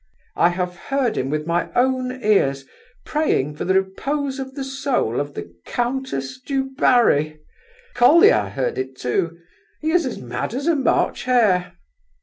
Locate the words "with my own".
1.29-2.23